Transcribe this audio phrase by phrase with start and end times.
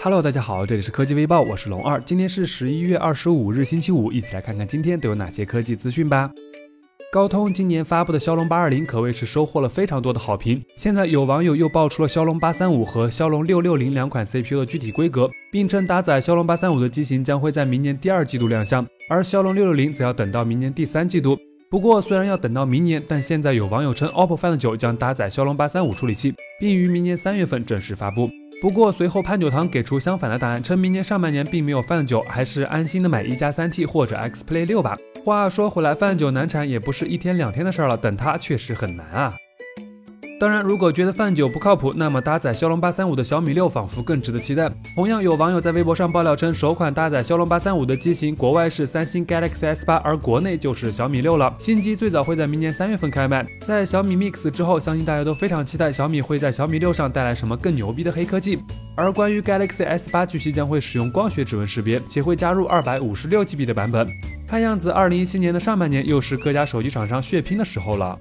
[0.00, 1.98] Hello，大家好，这里是科技微报，我是龙二。
[2.02, 6.30] 今天是十一月二十五日，星期五，一起来看看今天都有哪些科技资讯吧。
[7.10, 10.60] 高通今年发布的骁龙八二零可谓是收获了非常多的好评。
[10.76, 21.38] 现在有网友又爆出了骁龙八三五和骁龙六六零两款 CPU 的具体规格，并称搭载骁龙八三五的机型将会在明年第二季度亮相，而骁龙六六零则要等到明年第三季度。
[21.70, 28.28] 不过，虽然要等到明年，但现在有网友称 OPPO Find 九将搭载骁龙八三五处理器，并于明年三月份正式发布。
[28.60, 34.98] 不过随后潘九堂给出相反的答案，称明年上半年并没有泛酒，还是安心的买一加三 T 或者 X Play 六吧。
[35.24, 39.36] 话说回来泛酒难产也不是一天两天的事儿了，等它确实很难啊。
[40.40, 44.70] 当然，如果觉得 Find 九不靠谱，那么搭载骁龙八三五的小米六仿佛更值得期待。
[44.94, 51.52] 同样有网友在微博上爆料称，首款搭载骁龙八三五的机型，国外是三星 Galaxy S 八，而国内就是小米六了。
[51.58, 53.44] 新机最早会在明年三月份开卖。
[53.62, 58.60] 在小米 Mix 之后，相信大家都非常期待小米会在小米六上带来什么更牛逼的黑科技。
[58.94, 64.08] 而关于 Galaxy S 八，据悉将会使用光学指纹识别，且会加入二百五十六 GB 的版本。
[64.46, 68.16] 看样子，二零一七年的上半年又是各家手机厂商血拼的时候了。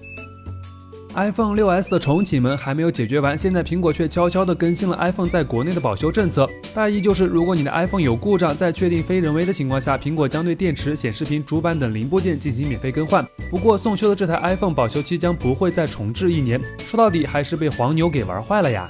[1.18, 6.48] iPhone 6s 的重启门还没有解决完，现在苹果却悄悄地更新了 iPhone 在国内的保修政策。
[6.76, 13.28] 大意就是，如果你的 iPhone 有故障，在确定非人为的情况下，苹果将对电池、显示屏、主板等零部件进行免费更换。
[13.50, 16.62] 不过送修的这台 iPhone 保修期将不会再重置一年。
[16.86, 18.88] 说到底，还是被黄牛给玩坏了呀。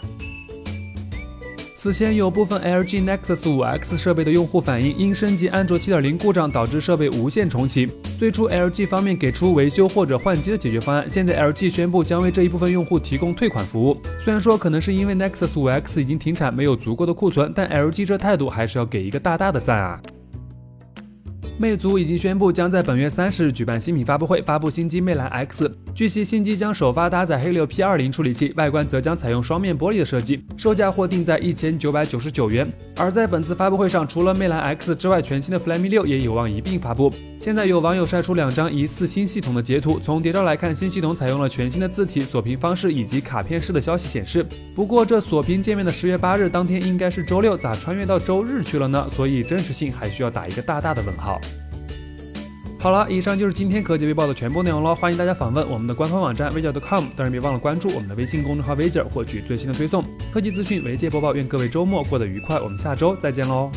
[1.78, 7.88] 此前有部分 LG Nexus 5X 设备的用户反映，因升级安卓7.0故障导致设备无限重启。
[8.17, 13.95] 最初 LG 方面给出维修或者换机的解决方案，现在 LG 宣布将为这一部分用户提供退款服务。
[14.20, 20.02] 虽然说可能是因为 Nexus 5X 已经停产，没有足够的库存，但 LG 这态度还是要给一个大大的赞啊！
[21.59, 25.72] 魅族已经宣布将在本月三十日举办新品发布会，发布新机魅蓝 X。
[25.98, 32.71] 据悉，新机将首发搭载黑六 P 二零处理器，外观则将采用双面玻璃的设计，售价或定在一千九百九十九元。
[32.98, 37.11] 而在本次发布会上，除了魅蓝 X 之外，全新的 Flyme 六也有望一并发布。
[37.39, 44.45] 现在有网友晒出两张疑似新系统的截图，从谍照来看，新系统采用了全新的字体锁屏方式以及卡片式的消息显示。
[44.76, 49.08] 不过，这锁屏界面的十月八日当天应该是周六，咋穿越到周日去了呢？
[49.10, 51.42] 所以真实性还需要打一个大大的问号。
[52.87, 54.95] 好了，以上就是今天科技微报的全部内容了。
[54.95, 60.81] 欢迎大家访问我们的官方网站微教 .com，当然别忘了关注我们的微信公众号微姐，获取最新的推送科技资讯。
[60.86, 62.61] 维界播报，愿各位周末过得愉快。
[62.61, 63.70] 我们下周再见喽。